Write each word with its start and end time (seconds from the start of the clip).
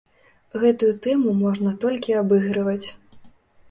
Гэтую 0.63 0.89
тэму 1.07 1.35
можна 1.43 1.77
толькі 1.87 2.19
абыгрываць. 2.25 2.85